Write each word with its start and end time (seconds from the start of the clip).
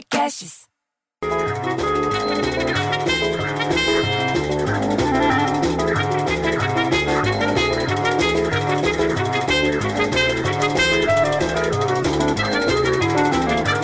Podcasts. 0.00 0.60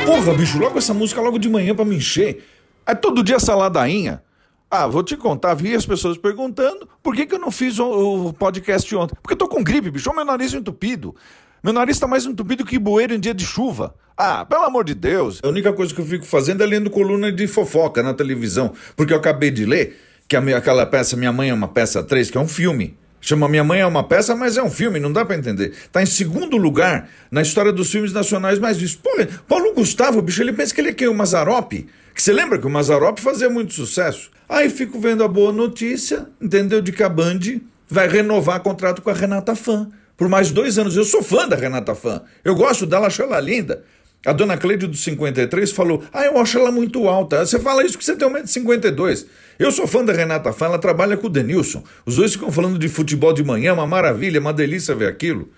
Porra, 0.06 0.34
bicho, 0.34 0.58
logo 0.58 0.78
essa 0.78 0.94
música 0.94 1.20
logo 1.20 1.38
de 1.38 1.50
manhã 1.50 1.74
pra 1.74 1.84
me 1.84 1.96
encher. 1.96 2.44
É 2.86 2.94
todo 2.94 3.22
dia 3.22 3.36
essa 3.36 3.54
ladainha. 3.54 4.22
Ah, 4.70 4.86
vou 4.86 5.02
te 5.02 5.16
contar, 5.16 5.52
vi 5.54 5.74
as 5.74 5.84
pessoas 5.84 6.16
perguntando 6.16 6.88
por 7.02 7.14
que, 7.14 7.26
que 7.26 7.34
eu 7.34 7.38
não 7.38 7.50
fiz 7.50 7.78
o, 7.78 8.28
o 8.28 8.32
podcast 8.32 8.96
ontem. 8.96 9.16
Porque 9.20 9.34
eu 9.34 9.38
tô 9.38 9.48
com 9.48 9.62
gripe, 9.62 9.90
bicho, 9.90 10.12
meu 10.14 10.24
nariz 10.24 10.54
entupido. 10.54 11.14
Meu 11.62 11.74
nariz 11.74 11.98
tá 11.98 12.06
mais 12.06 12.24
entupido 12.24 12.64
que 12.64 12.78
bueiro 12.78 13.14
em 13.14 13.20
dia 13.20 13.34
de 13.34 13.44
chuva. 13.44 13.94
Ah, 14.16 14.44
pelo 14.46 14.62
amor 14.64 14.84
de 14.84 14.94
Deus. 14.94 15.40
A 15.42 15.48
única 15.48 15.72
coisa 15.72 15.94
que 15.94 16.00
eu 16.00 16.06
fico 16.06 16.24
fazendo 16.24 16.62
é 16.62 16.66
lendo 16.66 16.88
coluna 16.90 17.30
de 17.30 17.46
fofoca 17.46 18.02
na 18.02 18.14
televisão. 18.14 18.72
Porque 18.96 19.12
eu 19.12 19.18
acabei 19.18 19.50
de 19.50 19.66
ler 19.66 20.00
que 20.26 20.38
minha- 20.40 20.56
aquela 20.56 20.86
peça 20.86 21.16
Minha 21.16 21.32
Mãe 21.32 21.50
é 21.50 21.54
uma 21.54 21.68
Peça 21.68 22.02
3, 22.02 22.30
que 22.30 22.38
é 22.38 22.40
um 22.40 22.48
filme. 22.48 22.96
Chama 23.20 23.48
Minha 23.48 23.64
Mãe 23.64 23.80
é 23.80 23.86
uma 23.86 24.02
Peça, 24.04 24.34
mas 24.34 24.56
é 24.56 24.62
um 24.62 24.70
filme, 24.70 24.98
não 24.98 25.12
dá 25.12 25.24
pra 25.24 25.36
entender. 25.36 25.74
Tá 25.92 26.02
em 26.02 26.06
segundo 26.06 26.56
lugar 26.56 27.08
na 27.30 27.42
história 27.42 27.72
dos 27.72 27.90
filmes 27.90 28.12
nacionais 28.12 28.58
mais 28.58 28.76
vistos. 28.78 29.00
Pô, 29.02 29.10
Paulo 29.46 29.74
Gustavo, 29.74 30.22
bicho, 30.22 30.42
ele 30.42 30.52
pensa 30.52 30.74
que 30.74 30.80
ele 30.80 30.90
é 30.90 30.92
quem? 30.94 31.08
O 31.08 31.14
Mazarop? 31.14 31.72
Que 32.14 32.22
você 32.22 32.32
lembra 32.32 32.58
que 32.58 32.66
o 32.66 32.70
Mazarop 32.70 33.18
fazia 33.20 33.50
muito 33.50 33.74
sucesso? 33.74 34.30
Aí 34.48 34.70
fico 34.70 34.98
vendo 34.98 35.22
a 35.24 35.28
boa 35.28 35.52
notícia, 35.52 36.26
entendeu? 36.40 36.80
De 36.80 36.92
que 36.92 37.02
a 37.02 37.08
Band 37.08 37.40
vai 37.88 38.08
renovar 38.08 38.60
contrato 38.60 39.02
com 39.02 39.10
a 39.10 39.14
Renata 39.14 39.54
Fã. 39.54 39.88
Por 40.16 40.28
mais 40.28 40.50
dois 40.50 40.78
anos. 40.78 40.96
Eu 40.96 41.04
sou 41.04 41.22
fã 41.22 41.46
da 41.46 41.56
Renata 41.56 41.94
Fã. 41.94 42.22
Eu 42.42 42.54
gosto 42.54 42.86
dela, 42.86 43.06
acho 43.08 43.20
ela 43.22 43.38
linda. 43.38 43.84
A 44.26 44.32
dona 44.32 44.56
Cleide 44.56 44.88
do 44.88 44.96
53 44.96 45.70
falou: 45.70 46.02
Ah, 46.12 46.24
eu 46.24 46.36
acho 46.38 46.58
ela 46.58 46.72
muito 46.72 47.08
alta. 47.08 47.46
Você 47.46 47.60
fala 47.60 47.84
isso 47.84 47.92
porque 47.92 48.04
você 48.04 48.16
tem 48.16 48.28
1,52m. 48.28 49.26
Eu 49.58 49.70
sou 49.70 49.86
fã 49.86 50.04
da 50.04 50.12
Renata 50.12 50.52
Fã, 50.52 50.66
ela 50.66 50.78
trabalha 50.78 51.16
com 51.16 51.28
o 51.28 51.30
Denilson. 51.30 51.82
Os 52.04 52.16
dois 52.16 52.32
ficam 52.32 52.50
falando 52.50 52.78
de 52.78 52.88
futebol 52.88 53.32
de 53.32 53.42
manhã, 53.42 53.72
uma 53.72 53.86
maravilha, 53.86 54.40
uma 54.40 54.52
delícia 54.52 54.94
ver 54.94 55.08
aquilo. 55.08 55.48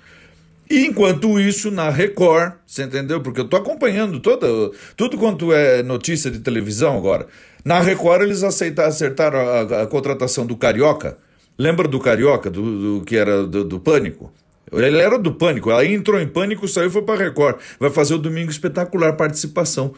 E 0.71 0.85
enquanto 0.85 1.41
isso, 1.41 1.71
na 1.71 1.89
Record, 1.89 2.53
você 2.67 2.83
entendeu? 2.83 3.23
Porque 3.23 3.41
eu 3.41 3.49
tô 3.49 3.57
acompanhando 3.57 4.21
toda, 4.21 4.47
tudo 4.97 5.17
quanto 5.17 5.51
é 5.53 5.83
notícia 5.83 6.31
de 6.31 6.41
televisão 6.41 6.97
agora. 6.97 7.27
Na 7.65 7.81
Record, 7.81 8.23
eles 8.23 8.43
aceitaram, 8.43 8.89
acertaram 8.91 9.39
a, 9.39 9.83
a 9.83 9.87
contratação 9.87 10.45
do 10.45 10.57
Carioca. 10.57 11.17
Lembra 11.59 11.89
do 11.89 11.99
Carioca, 11.99 12.51
do, 12.51 12.99
do 12.99 13.05
que 13.05 13.17
era 13.17 13.47
do, 13.47 13.65
do 13.65 13.81
Pânico? 13.81 14.31
Ele 14.73 14.99
era 14.99 15.19
do 15.19 15.33
Pânico, 15.33 15.71
aí 15.71 15.95
entrou 15.95 16.21
em 16.21 16.27
Pânico, 16.27 16.67
saiu 16.69 16.89
e 16.89 16.91
foi 16.91 17.03
pra 17.03 17.17
Record. 17.17 17.57
Vai 17.79 17.91
fazer 17.91 18.15
o 18.15 18.19
Domingo 18.19 18.51
Espetacular 18.51 19.15
participação. 19.15 19.95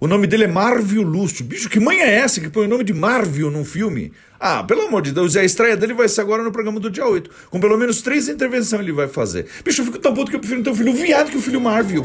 O 0.00 0.06
nome 0.06 0.28
dele 0.28 0.44
é 0.44 0.48
Marvio 0.48 1.02
Lúcio. 1.02 1.44
Bicho, 1.44 1.68
que 1.68 1.80
mãe 1.80 2.00
é 2.00 2.14
essa 2.14 2.40
que 2.40 2.48
põe 2.48 2.66
o 2.66 2.68
nome 2.68 2.84
de 2.84 2.94
Marvio 2.94 3.50
num 3.50 3.64
filme? 3.64 4.12
Ah, 4.38 4.62
pelo 4.62 4.82
amor 4.82 5.02
de 5.02 5.10
Deus, 5.10 5.34
e 5.34 5.40
a 5.40 5.44
estreia 5.44 5.76
dele 5.76 5.92
vai 5.92 6.08
ser 6.08 6.20
agora 6.20 6.44
no 6.44 6.52
programa 6.52 6.78
do 6.78 6.88
dia 6.88 7.04
8. 7.04 7.28
Com 7.50 7.58
pelo 7.58 7.76
menos 7.76 8.00
três 8.00 8.28
intervenções 8.28 8.80
ele 8.80 8.92
vai 8.92 9.08
fazer. 9.08 9.46
Bicho, 9.64 9.80
eu 9.80 9.86
fico 9.86 9.98
tão 9.98 10.14
puto 10.14 10.30
que 10.30 10.36
eu 10.36 10.40
prefiro 10.40 10.62
ter 10.62 10.70
um 10.70 10.74
filho 10.74 10.92
viado 10.92 11.30
que 11.30 11.36
o 11.36 11.42
filho 11.42 11.60
Marvio. 11.60 12.04